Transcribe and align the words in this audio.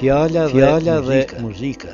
Fjala 0.00 0.42
dhe, 0.44 0.44
fjala 0.52 0.94
dhe 1.08 1.18
muzika. 1.44 1.90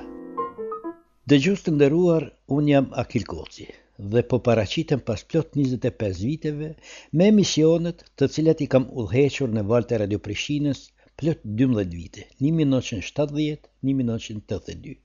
Dhe 1.31 1.37
gjusë 1.45 1.65
të 1.67 1.71
ndëruar, 1.75 2.25
unë 2.57 2.69
jam 2.73 2.87
Akil 3.03 3.25
Koci 3.33 3.67
dhe 4.15 4.23
po 4.33 4.37
paracitem 4.49 5.01
pas 5.11 5.21
plot 5.31 5.49
25 5.61 6.25
viteve 6.31 6.69
me 7.17 7.25
emisionet 7.35 7.99
të 8.19 8.25
cilat 8.37 8.59
i 8.67 8.69
kam 8.75 8.85
udhequr 9.05 9.49
në 9.55 9.63
valte 9.73 9.93
të 9.95 10.01
Radio 10.05 10.19
Prishtinës 10.27 10.81
plot 11.23 11.41
12 11.65 11.93
vite, 12.01 12.23
1970-1982. 12.53 14.99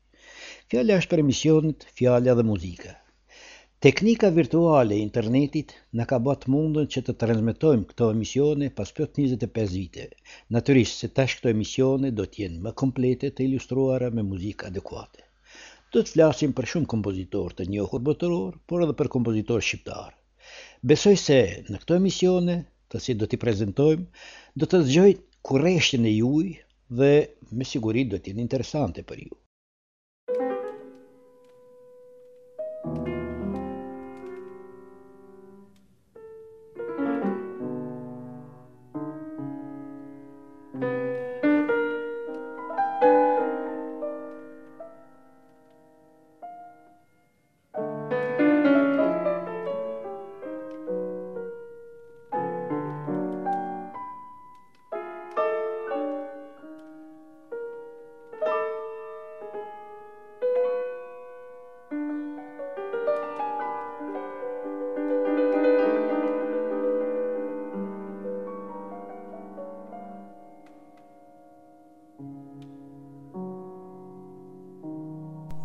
Fjala 0.74 0.92
është 1.04 1.12
për 1.16 1.24
emisionet 1.28 1.80
Fjala 2.02 2.32
dhe 2.42 2.46
muzika. 2.54 2.92
Teknika 3.80 4.30
virtuale 4.34 4.96
e 4.98 5.02
internetit 5.06 5.72
në 5.98 6.06
ka 6.12 6.18
bat 6.28 6.46
mundën 6.54 6.88
që 6.94 7.02
të 7.10 7.14
transmitojmë 7.24 7.84
këto 7.90 8.08
emisione 8.14 8.70
pas 8.80 8.92
pjot 9.00 9.12
25 9.22 9.72
vite. 9.80 10.06
Naturisht 10.56 11.04
se 11.04 11.10
tash 11.20 11.36
këto 11.38 11.52
emisione 11.52 12.10
do 12.20 12.26
t'jenë 12.32 12.64
më 12.66 12.74
komplete 12.84 13.30
të 13.38 13.46
ilustruara 13.50 14.10
me 14.18 14.24
muzikë 14.32 14.68
adekuate. 14.72 15.22
Do 15.94 16.02
të 16.08 16.16
flasim 16.16 16.56
për 16.58 16.70
shumë 16.74 16.90
kompozitor 16.96 17.54
të 17.60 17.70
njohur 17.76 18.04
botëror, 18.10 18.58
por 18.66 18.88
edhe 18.88 18.98
për 19.04 19.12
kompozitor 19.20 19.64
shqiptar. 19.68 20.18
Besoj 20.94 21.16
se 21.28 21.40
në 21.70 21.84
këto 21.84 22.02
emisione, 22.02 22.60
të 22.90 23.04
si 23.06 23.18
do 23.22 23.30
t'i 23.30 23.44
prezentojmë, 23.46 24.28
do 24.58 24.66
të 24.74 24.82
zgjojt 24.90 25.24
kureshtën 25.52 26.10
e 26.10 26.20
juj 26.20 26.50
dhe 27.02 27.14
me 27.62 27.74
sigurit 27.74 28.12
do 28.16 28.18
t'jenë 28.26 28.50
interesante 28.50 29.06
për 29.14 29.28
juj. 29.28 29.38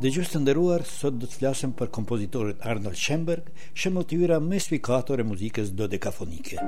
Dhe 0.03 0.11
gjusë 0.11 0.33
të 0.35 0.39
nderuar, 0.43 0.83
sot 0.93 1.15
do 1.23 1.29
të 1.31 1.37
flasëm 1.39 1.75
për 1.81 1.93
kompozitorit 1.97 2.65
Arnold 2.73 2.99
Schemberg, 2.99 3.53
shemë 3.85 4.03
të 4.11 4.19
jura 4.25 4.41
me 4.49 4.59
svikator 4.67 5.23
e 5.23 5.29
muzikës 5.31 5.71
do 5.83 5.87
dekafonike. 5.95 6.59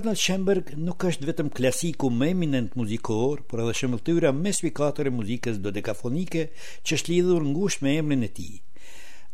Arnold 0.00 0.16
Schoenberg 0.24 0.70
nuk 0.84 1.04
është 1.04 1.26
vetëm 1.28 1.48
klasiku 1.52 2.08
më 2.20 2.26
eminent 2.32 2.76
muzikor, 2.80 3.40
por 3.50 3.60
edhe 3.64 3.72
shëmbëtyra 3.80 4.30
më 4.36 4.50
sfikatore 4.58 5.10
e 5.12 5.16
muzikës 5.16 5.58
dodekafonike 5.66 6.44
që 6.86 6.96
është 6.98 7.10
lidhur 7.12 7.44
ngushtë 7.48 7.84
me 7.86 7.90
emrin 8.02 8.24
e 8.24 8.30
tij. 8.38 8.54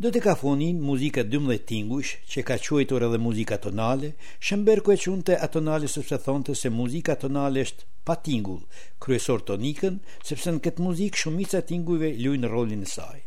Dodekafonin, 0.07 0.81
muzika 0.89 1.23
12 1.37 1.61
tingujsh, 1.71 2.11
që 2.33 2.43
ka 2.49 2.57
quajtur 2.67 3.07
edhe 3.11 3.21
muzika 3.29 3.61
tonale, 3.67 4.11
Schoenberg 4.49 4.91
e 4.95 4.97
quante 5.05 5.37
atonale 5.49 5.91
sepse 5.95 6.19
thonte 6.27 6.57
se 6.63 6.73
muzika 6.81 7.15
tonale 7.27 7.63
është 7.69 7.87
pa 8.09 8.17
tingull, 8.31 8.65
kryesor 9.05 9.45
tonikën, 9.53 10.01
sepse 10.33 10.51
në 10.57 10.65
këtë 10.67 10.87
muzikë 10.89 11.21
shumica 11.23 11.63
e 11.63 11.67
tingujve 11.71 12.11
luajnë 12.25 12.51
rolin 12.57 12.83
e 12.83 12.91
saj. 12.97 13.23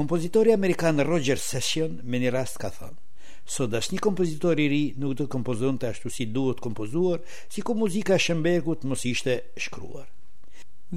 Kompozitori 0.00 0.56
amerikan 0.56 1.04
Roger 1.12 1.38
Session 1.50 2.00
me 2.08 2.22
një 2.24 2.32
rast 2.38 2.56
ka 2.64 2.72
thënë 2.80 3.06
so 3.48 3.62
das 3.66 3.86
një 3.94 4.00
kompozitor 4.04 4.60
i 4.60 4.66
ri 4.70 4.80
nuk 5.00 5.14
do 5.16 5.24
të 5.24 5.30
kompozon 5.32 5.78
të 5.80 5.88
ashtu 5.92 6.10
si 6.12 6.26
duhet 6.32 6.60
kompozuar, 6.64 7.22
si 7.52 7.64
ku 7.64 7.74
muzika 7.74 8.18
e 8.20 8.34
mos 8.90 9.02
ishte 9.12 9.32
shkruar. 9.56 10.06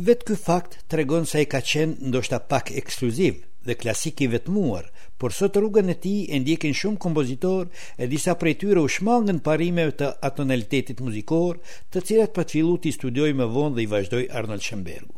Vetë 0.07 0.25
kë 0.27 0.35
fakt 0.47 0.73
të 0.87 0.95
regon 0.99 1.25
sa 1.25 1.39
i 1.39 1.45
ka 1.45 1.61
qenë 1.61 2.07
ndoshta 2.09 2.37
pak 2.51 2.71
ekskluziv 2.71 3.35
dhe 3.65 3.73
klasik 3.75 4.21
i 4.21 4.27
vetmuar, 4.27 4.85
por 5.19 5.31
sot 5.33 5.57
rrugën 5.57 5.89
e 5.93 5.97
ti 6.03 6.15
e 6.33 6.39
ndjekin 6.39 6.73
shumë 6.79 6.97
kompozitor 7.05 7.67
e 7.97 8.05
disa 8.11 8.35
prej 8.39 8.55
tyre 8.61 8.81
u 8.83 8.87
shmangën 8.95 9.39
parime 9.47 9.83
të 9.91 10.07
atonalitetit 10.27 11.03
muzikor 11.05 11.59
të 11.91 11.97
cilat 12.07 12.31
pa 12.35 12.43
të 12.43 12.51
fillu 12.57 12.75
të 12.81 12.91
studioj 12.97 13.31
me 13.37 13.45
vonë 13.55 13.75
dhe 13.75 13.83
i 13.85 13.91
vazhdoj 13.93 14.23
Arnold 14.39 14.63
Shembergu. 14.65 15.15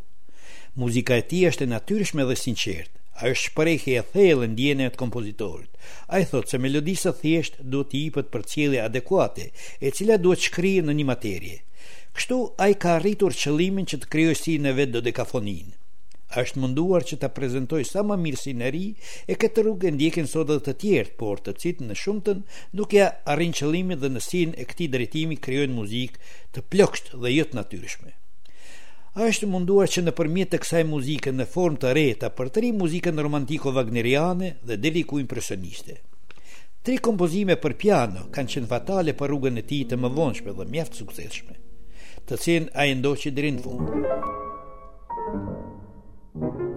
Muzika 0.81 1.17
e 1.17 1.23
ti 1.29 1.45
është 1.49 1.63
e 1.67 1.71
natyrshme 1.75 2.25
dhe 2.29 2.35
sinqertë, 2.43 2.97
A 3.21 3.27
është 3.29 3.49
shprejhe 3.49 3.93
e 3.99 4.03
thejlë 4.13 4.47
në 4.51 4.55
djene 4.59 4.85
e 4.89 4.93
të 4.93 4.99
kompozitorit. 4.99 5.81
A 6.13 6.21
i 6.23 6.25
thotë 6.29 6.51
se 6.53 6.59
melodisa 6.65 7.11
thjeshtë 7.19 7.65
duhet 7.73 7.91
të 7.93 7.99
ipët 8.05 8.31
për 8.33 8.45
cilje 8.53 8.81
adekuate, 8.87 9.45
e 9.85 9.91
cila 9.99 10.17
duhet 10.23 10.41
t'shkri 10.41 10.71
në 10.87 10.95
një 10.99 11.05
materje. 11.11 11.59
Kështu, 12.17 12.39
a 12.65 12.67
i 12.71 12.75
ka 12.85 12.95
rritur 13.03 13.35
qëlimin 13.43 13.85
që 13.91 13.99
të 14.01 14.25
si 14.41 14.55
në 14.65 14.73
vetë 14.79 14.95
do 14.95 15.01
dekafonin. 15.09 15.71
A 16.33 16.41
është 16.41 16.59
munduar 16.63 17.05
që 17.05 17.19
t'a 17.21 17.29
prezentoj 17.37 17.83
sa 17.85 18.01
më 18.09 18.15
mirë 18.23 18.39
si 18.43 18.53
në 18.57 18.71
ri, 18.75 18.85
e 19.29 19.37
këtë 19.41 19.61
rrugë 19.65 19.89
e 19.89 19.91
ndjekin 19.97 20.29
dhe 20.49 20.59
të 20.67 20.73
tjertë, 20.83 21.15
por 21.21 21.43
të 21.45 21.53
citë 21.63 21.85
në 21.89 21.99
shumëtën, 22.03 22.41
nuk 22.79 22.97
ja 22.97 23.11
arrin 23.33 23.53
qëlimin 23.61 24.01
dhe 24.01 24.09
në 24.15 24.25
sin 24.29 24.57
e 24.57 24.65
këti 24.73 24.89
dretimi 24.97 25.37
kryojnë 25.37 25.77
muzikë 25.77 26.35
të 26.57 26.65
plokshtë 26.73 27.21
dhe 27.21 27.37
jëtë 27.37 27.53
jo 27.57 27.61
natyrshme 27.61 28.11
është 29.21 29.45
munduar 29.45 29.91
që 29.93 30.01
nëpërmjet 30.07 30.49
të 30.49 30.57
kësaj 30.63 30.79
muzike 30.89 31.29
në 31.37 31.45
formë 31.45 31.77
të 31.83 31.91
re 31.93 32.05
ta 32.17 32.29
përtri 32.33 32.71
muzikën 32.73 33.21
romantiko 33.21 33.69
wagneriane 33.75 34.53
dhe 34.65 34.77
deviku 34.81 35.19
impresioniste. 35.21 35.99
Tre 36.83 36.97
kompozime 36.99 37.55
për 37.61 37.77
piano 37.79 38.25
kanë 38.33 38.51
qenë 38.57 38.71
fatale 38.73 39.13
për 39.13 39.29
rrugën 39.29 39.61
e 39.61 39.67
tij 39.69 39.85
të 39.91 40.01
mëvonshme 40.01 40.55
dhe 40.57 40.65
mjaft 40.73 40.97
suksesshme, 40.97 41.59
të 42.25 42.41
cilën 42.41 42.69
ai 42.73 42.91
ndoçi 42.97 43.31
deri 43.31 43.53
në 43.53 43.61
fund. 43.61 43.87
Thank 46.35 46.57
you. 46.67 46.72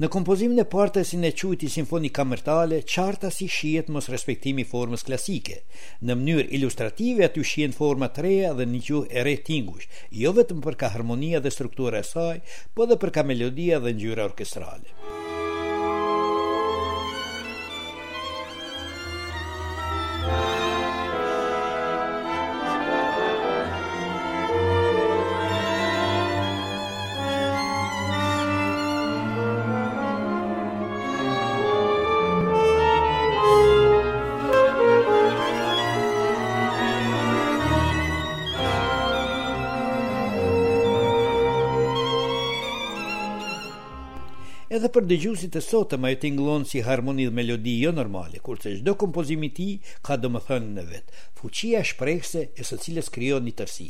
Në 0.00 0.08
kompozimin 0.08 0.60
e 0.62 0.64
partë 0.74 1.02
si 1.04 1.18
në 1.20 1.30
quajti 1.38 1.68
simfoni 1.74 2.08
kamertale, 2.18 2.78
qarta 2.88 3.28
si 3.38 3.48
shiet 3.56 3.90
mos 3.92 4.08
respektimi 4.12 4.64
formës 4.70 5.04
klasike. 5.08 5.58
Në 6.00 6.16
mënyrë 6.22 6.48
ilustrative 6.60 7.28
aty 7.28 7.44
shien 7.52 7.76
forma 7.82 8.08
të 8.16 8.24
reja 8.28 8.54
dhe 8.62 8.68
një 8.72 8.80
gjuhë 8.88 9.12
e 9.12 9.26
re 9.28 9.36
tingush, 9.52 9.92
jo 10.24 10.32
vetëm 10.42 10.64
për 10.68 10.80
ka 10.84 10.92
harmonia 10.96 11.44
dhe 11.44 11.52
struktura 11.58 12.00
e 12.00 12.08
saj, 12.16 12.38
po 12.74 12.88
dhe 12.88 12.96
për 13.04 13.14
ka 13.18 13.28
melodia 13.34 13.82
dhe 13.84 13.92
ngjyra 13.98 14.30
orkestrale. 14.32 15.18
edhe 44.76 44.88
për 44.94 45.06
dëgjusit 45.10 45.56
e 45.58 45.60
sotëm 45.66 46.04
ai 46.06 46.12
t'inglon 46.22 46.64
si 46.70 46.80
harmoni 46.86 47.24
dhe 47.26 47.32
melodi 47.34 47.72
jo 47.80 47.90
normale, 47.94 48.38
kurse 48.48 48.70
gjdo 48.76 48.92
kompozimi 49.02 49.48
ti 49.56 49.66
ka 50.06 50.14
do 50.22 50.28
më 50.30 50.42
thënë 50.50 50.70
në 50.76 50.84
vetë, 50.92 51.24
fuqia 51.40 51.80
shprejse 51.90 52.42
e 52.60 52.66
së 52.68 52.78
cilës 52.84 53.10
kryo 53.16 53.40
një 53.42 53.54
tërsi. 53.62 53.88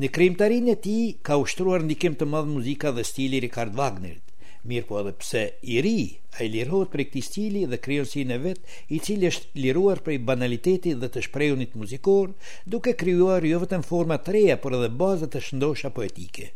Në 0.00 0.08
krimtarin 0.16 0.72
e 0.72 0.78
ti 0.86 0.96
ka 1.26 1.36
ushtruar 1.44 1.84
ndikim 1.84 2.16
të 2.16 2.30
madhë 2.32 2.50
muzika 2.54 2.94
dhe 2.96 3.04
stili 3.10 3.42
Richard 3.44 3.76
Wagnerit, 3.80 4.32
mirë 4.72 4.88
po 4.88 5.02
edhe 5.02 5.12
pse 5.20 5.44
i 5.76 5.78
ri, 5.84 5.94
a 6.38 6.48
i 6.48 6.48
lirohet 6.56 6.94
për 6.94 7.04
këti 7.10 7.24
stili 7.28 7.66
dhe 7.70 7.82
kryonësi 7.86 8.24
në 8.30 8.40
vetë, 8.48 8.80
i 8.96 9.02
cilë 9.04 9.32
është 9.34 9.62
liruar 9.66 10.00
për 10.06 10.16
i 10.16 10.20
banaliteti 10.32 10.96
dhe 11.02 11.12
të 11.12 11.26
shprejunit 11.28 11.76
muzikor, 11.78 12.32
duke 12.72 12.96
kryuar 13.04 13.44
jo 13.52 13.60
vetën 13.68 13.84
format 13.92 14.32
reja, 14.34 14.56
por 14.64 14.80
edhe 14.80 14.90
bazët 15.02 15.36
të 15.36 15.44
shëndosha 15.50 15.92
poetike. 16.00 16.54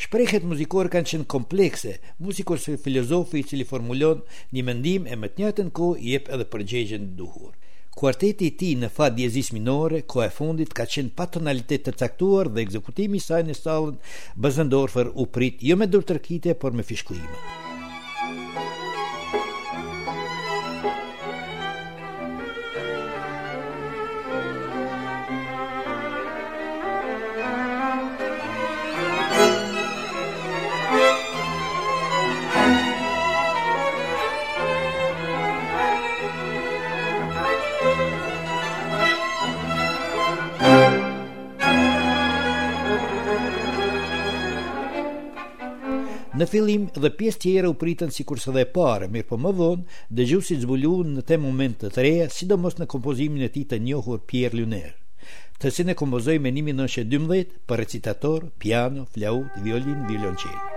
Shprehjet 0.00 0.46
muzikore 0.48 0.88
kanë 0.88 1.08
qenë 1.10 1.24
komplekse, 1.32 1.90
muzikor 2.24 2.60
se 2.62 2.78
filozofi 2.80 3.42
i 3.42 3.44
cili 3.50 3.66
formulon 3.68 4.22
një 4.56 4.62
mendim 4.68 5.08
e 5.12 5.18
më 5.20 5.28
të 5.34 5.42
njëjtën 5.42 5.68
kohë 5.78 6.00
i 6.00 6.14
jep 6.14 6.30
edhe 6.36 6.46
përgjigjen 6.54 7.04
e 7.04 7.18
duhur. 7.18 7.52
Kuarteti 8.00 8.48
i 8.48 8.54
tij 8.62 8.72
në 8.80 8.90
fa 8.96 9.10
diezis 9.18 9.50
minore, 9.52 10.00
ku 10.08 10.24
e 10.24 10.30
fundit 10.38 10.72
ka 10.72 10.88
qenë 10.94 11.12
pa 11.20 11.28
tonalitet 11.34 11.84
të 11.84 11.94
caktuar 12.00 12.48
dhe 12.54 12.64
ekzekutimi 12.64 13.20
i 13.20 13.26
saj 13.26 13.44
në 13.50 13.60
sallën 13.60 14.00
Bazendorfer 14.46 15.12
u 15.20 15.28
prit 15.36 15.60
jo 15.70 15.76
me 15.82 15.90
durtërkite, 15.92 16.56
por 16.64 16.72
me 16.72 16.86
fishkuim. 16.92 17.28
Në 46.40 46.46
fillim 46.48 46.84
dhe 46.96 47.08
pjesë 47.20 47.40
tjera 47.42 47.68
u 47.68 47.74
pritën 47.80 48.12
si 48.16 48.24
kurse 48.30 48.52
dhe 48.56 48.62
pare, 48.76 49.08
mirë 49.12 49.28
po 49.32 49.36
më 49.44 49.52
vonë, 49.60 49.96
dhe 50.16 50.26
gjusit 50.30 50.62
zbulun 50.64 51.10
në 51.18 51.24
te 51.30 51.38
moment 51.42 51.76
të 51.82 51.90
të 51.92 52.06
reja, 52.06 52.30
sidomos 52.38 52.80
në 52.80 52.88
kompozimin 52.94 53.44
e 53.44 53.50
ti 53.56 53.66
të 53.68 53.80
njohur 53.90 54.24
Pierre 54.32 54.56
Luner 54.62 54.96
të 55.60 55.72
si 55.76 55.84
në 55.84 55.92
kompozoj 56.00 56.38
me 56.40 56.54
nimi 56.56 56.72
12 56.80 57.52
për 57.68 57.82
recitator, 57.82 58.48
piano, 58.64 59.04
flaut, 59.16 59.60
violin, 59.66 60.04
violoncello. 60.08 60.69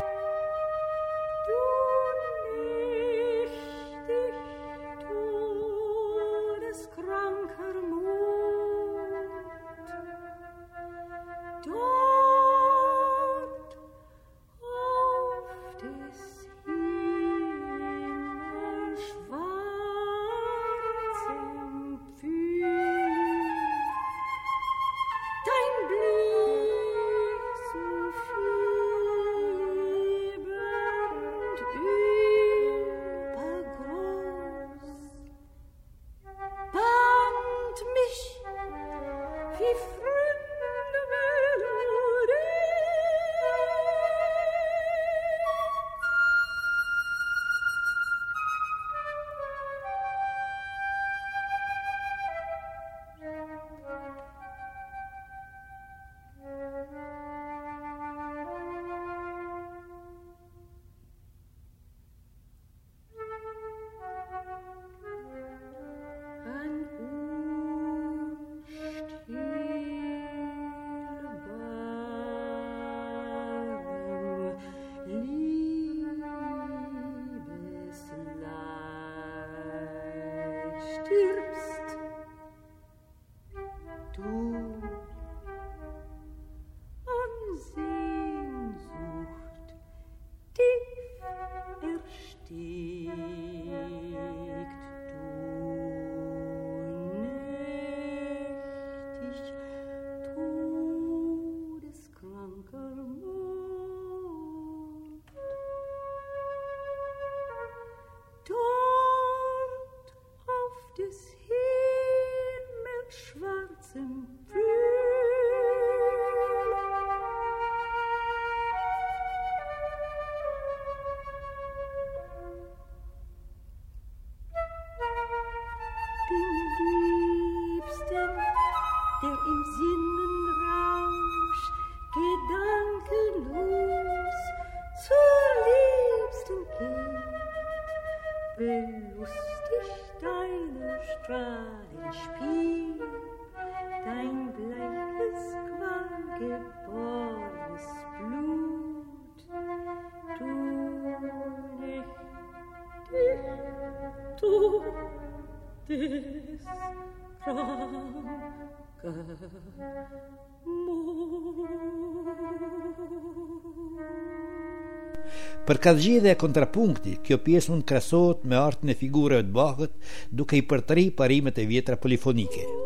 Për 165.64 165.80
ka 165.80 165.92
e 166.04 166.36
kontrapunkti, 166.40 167.22
kjo 167.24 167.38
pjesë 167.44 167.72
mund 167.72 167.86
krasot 167.88 168.44
me 168.44 168.60
artën 168.60 168.92
e 168.92 168.98
figurëve 169.04 169.48
të 169.48 169.56
bahët 169.62 170.12
duke 170.42 170.60
i 170.60 170.66
përtëri 170.74 171.08
parimet 171.22 171.60
e 171.64 171.70
vjetra 171.72 171.96
polifonike. 171.96 172.66
Muzikë 172.68 172.83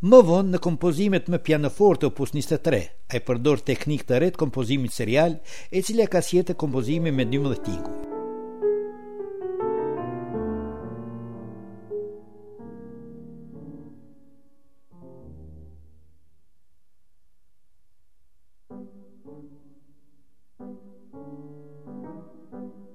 Më 0.06 0.18
vonë 0.26 0.52
në 0.54 0.58
kompozimet 0.62 1.30
me 1.34 1.38
pianoforte 1.46 2.06
opus 2.06 2.30
23, 2.36 2.78
a 3.10 3.18
i 3.18 3.22
përdor 3.30 3.64
teknik 3.72 4.04
të 4.06 4.20
rret 4.22 4.38
kompozimit 4.38 4.94
serial 4.94 5.34
e 5.74 5.82
cilja 5.82 6.06
ka 6.14 6.22
sjetë 6.22 6.54
kompozimi 6.62 7.10
me 7.10 7.26
12 7.32 7.64
tingu. 7.70 7.96
thank 22.56 22.74
you 22.80 22.85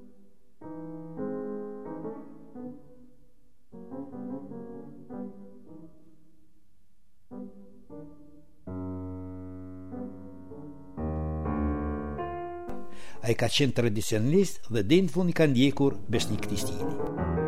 a 13.24 13.32
i 13.32 13.38
ka 13.38 13.48
qenë 13.58 13.76
tradicionalist 13.80 14.72
dhe 14.74 14.84
dhe 14.90 15.02
në 15.06 15.14
fund 15.16 15.30
i 15.34 15.38
ka 15.42 15.48
ndjekur 15.54 16.00
besnik 16.18 16.48
të 16.50 16.58
istini. 16.58 17.41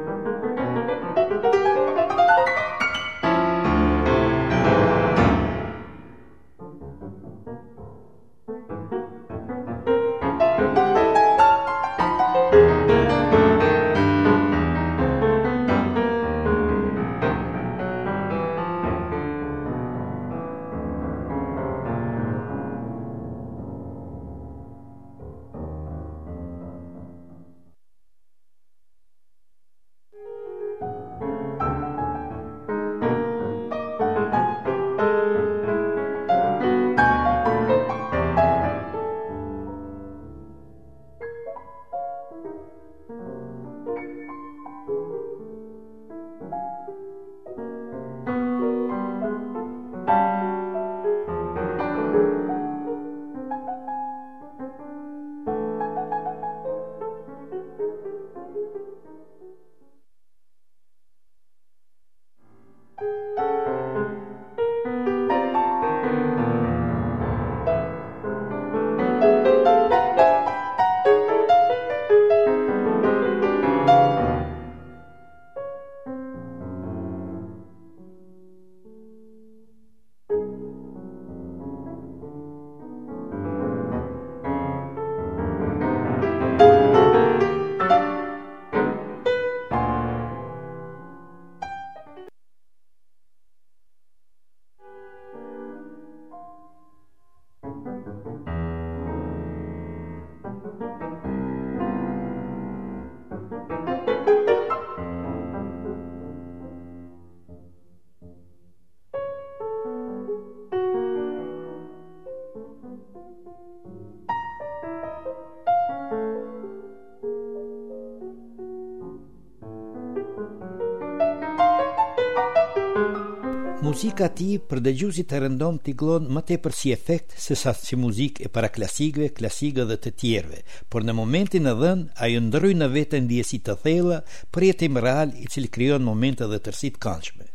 Muzika 124.03 124.27
ti 124.35 124.45
për 124.69 124.79
dëgjuzit 124.85 125.27
të 125.33 125.37
rëndon 125.41 125.77
t'i 125.83 125.93
glonë 125.99 126.33
më 126.37 126.41
te 126.49 126.55
për 126.65 126.73
si 126.79 126.89
efekt 126.95 127.35
se 127.43 127.55
sa 127.61 127.71
si 127.77 127.95
muzik 128.01 128.41
e 128.43 128.49
para 128.57 128.69
klasikve, 128.77 129.29
klasikve 129.37 129.85
dhe 129.91 129.97
të 130.03 130.11
tjerve, 130.23 130.59
por 130.91 131.07
në 131.07 131.15
momentin 131.21 131.71
e 131.71 131.75
dhen, 131.83 132.01
a 132.19 132.29
ju 132.33 132.43
në 132.49 132.91
vetën 132.97 133.31
djesit 133.31 133.63
të 133.69 133.77
thela 133.87 134.19
për 134.51 134.67
jetim 134.73 134.99
real 135.07 135.31
i 135.45 135.47
cilë 135.55 135.71
kryon 135.79 136.09
momente 136.11 136.51
dhe 136.51 136.61
tërsit 136.67 136.99
kanqme. 137.09 137.47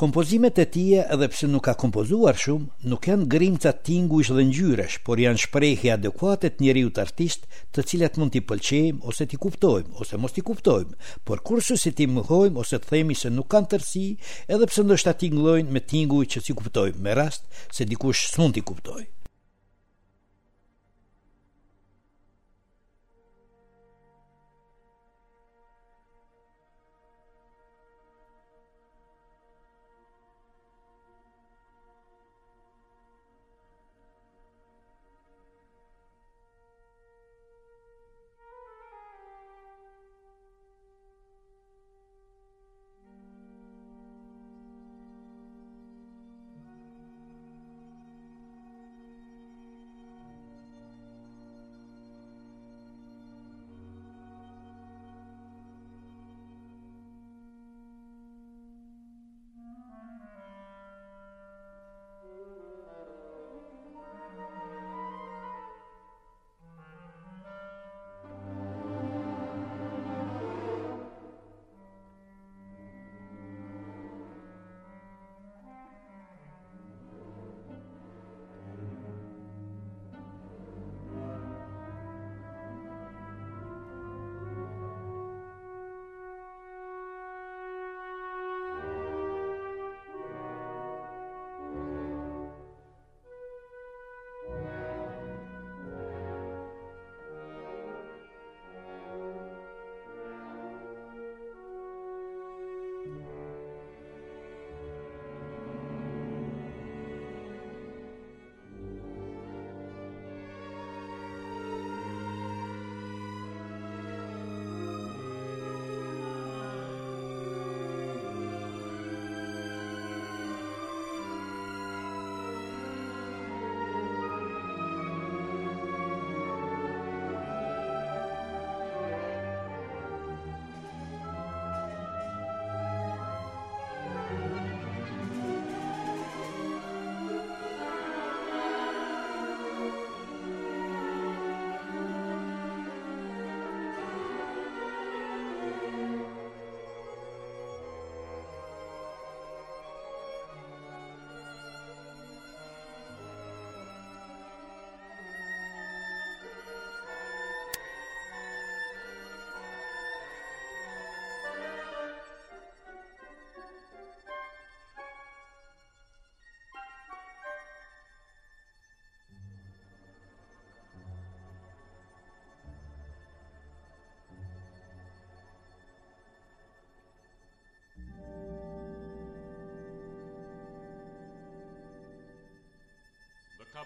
Kompozimet 0.00 0.58
e 0.58 0.64
tije, 0.64 1.00
edhe 1.14 1.26
pse 1.28 1.44
nuk 1.52 1.66
ka 1.68 1.74
kompozuar 1.80 2.36
shumë, 2.40 2.68
nuk 2.88 3.04
janë 3.10 3.26
grimca 3.34 3.72
tingujsh 3.88 4.30
dhe 4.32 4.44
ngjyresh, 4.48 4.94
por 5.04 5.20
janë 5.20 5.42
shprehje 5.42 5.92
adekuate 5.92 6.48
të 6.48 6.64
njeriu 6.64 6.92
të 6.96 7.02
artist, 7.04 7.44
të 7.76 7.84
cilat 7.90 8.16
mund 8.16 8.32
t'i 8.32 8.40
pëlqejmë 8.48 9.04
ose 9.12 9.26
t'i 9.28 9.40
kuptojmë 9.44 9.92
ose 10.00 10.20
mos 10.24 10.32
t'i 10.32 10.46
kuptojmë, 10.48 10.96
por 11.28 11.44
kurse 11.50 11.76
si 11.84 11.92
t'i 11.98 12.08
mohojmë 12.16 12.64
ose 12.64 12.80
të 12.80 12.94
themi 12.94 13.18
se 13.24 13.34
nuk 13.36 13.52
kanë 13.52 13.72
tërësi, 13.76 14.06
edhe 14.48 14.72
pse 14.72 14.88
ndoshta 14.88 15.16
tingëllojnë 15.20 15.76
me 15.76 15.84
tinguj 15.92 16.24
që 16.32 16.46
si 16.48 16.56
kuptojmë, 16.62 17.04
me 17.04 17.20
rast 17.20 17.64
se 17.76 17.84
dikush 17.92 18.24
s'mund 18.32 18.56
t'i 18.56 18.64
kuptojë. 18.72 19.10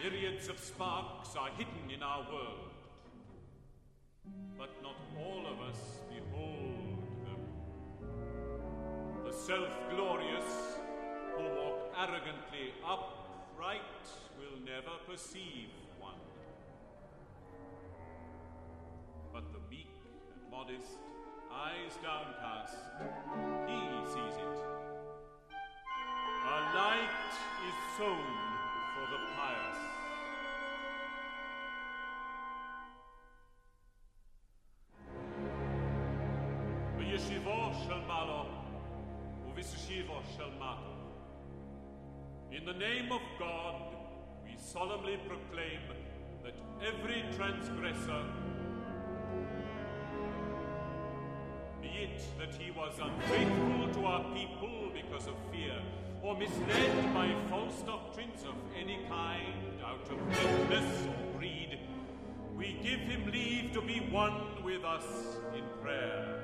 Myriads 0.02 0.48
of 0.48 0.58
sparks 0.58 1.30
are 1.36 1.48
hidden 1.56 1.90
in 1.94 2.02
our 2.02 2.20
world, 2.20 2.74
but 4.58 4.70
not 4.82 4.96
all 5.22 5.46
of 5.46 5.60
us 5.68 5.78
behold 6.12 6.98
them. 7.26 7.44
The 9.26 9.32
self-glorious 9.32 10.78
who 11.36 11.42
walk 11.42 11.92
arrogantly 11.98 12.74
upright 12.86 13.80
will 14.38 14.60
never 14.64 14.96
perceive 15.10 15.68
one. 15.98 16.14
But 19.32 19.44
the 19.52 19.58
meek 19.70 19.88
and 20.34 20.50
modest 20.50 20.98
eyes 21.62 21.96
downcast, 22.02 22.78
he 23.66 23.78
sees 24.12 24.34
it. 24.34 24.58
A 26.46 26.56
light 26.76 27.20
is 27.68 27.76
sown 27.96 28.18
for 28.18 29.06
the 29.12 29.22
pious. 29.36 29.78
In 42.50 42.64
the 42.64 42.72
name 42.72 43.12
of 43.12 43.20
God, 43.38 43.74
we 44.44 44.56
solemnly 44.56 45.18
proclaim 45.26 45.80
that 46.42 46.54
every 46.86 47.24
transgressor 47.36 48.22
admit 52.04 52.20
that 52.38 52.50
he 52.60 52.70
was 52.70 52.92
unfaithful 53.00 53.88
to 54.02 54.06
our 54.06 54.24
people 54.34 54.90
because 54.92 55.26
of 55.26 55.34
fear, 55.50 55.76
or 56.22 56.36
misled 56.36 57.14
by 57.14 57.32
false 57.48 57.80
doctrines 57.82 58.42
of 58.44 58.54
any 58.78 58.98
kind 59.08 59.64
out 59.84 60.06
of 60.10 60.18
weakness 60.28 61.06
or 61.06 61.38
greed, 61.38 61.78
we 62.56 62.78
give 62.82 63.00
him 63.00 63.26
leave 63.32 63.72
to 63.72 63.80
be 63.82 64.00
one 64.10 64.62
with 64.64 64.84
us 64.84 65.04
in 65.56 65.64
prayer. 65.82 66.43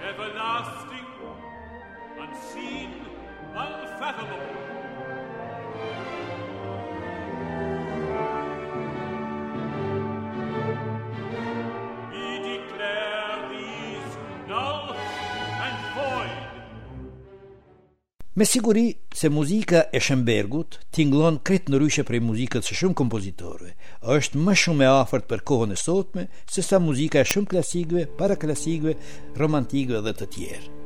everlasting, 0.08 1.06
unseen, 2.18 2.94
unfathomable, 3.54 4.85
Me 18.38 18.44
siguri 18.44 18.94
se 19.10 19.30
muzika 19.32 19.80
e 19.96 20.00
Schönbergut 20.04 20.76
tingëllon 20.98 21.38
krejt 21.48 21.72
ndryshe 21.72 22.04
prej 22.10 22.20
muzikës 22.26 22.68
së 22.68 22.76
shumë 22.82 22.98
kompozitorëve. 23.02 23.72
Është 24.18 24.42
më 24.44 24.58
shumë 24.66 24.84
e 24.84 24.92
afërt 24.92 25.30
për 25.32 25.46
kohën 25.52 25.72
e 25.72 25.80
sotme 25.86 26.28
sesa 26.60 26.82
muzika 26.84 27.24
e 27.24 27.32
shumë 27.34 27.52
klasikëve, 27.56 28.04
para 28.20 28.36
klasikëve, 28.46 28.98
romantikëve 29.42 30.04
dhe 30.10 30.18
të 30.20 30.32
tjerë. 30.36 30.82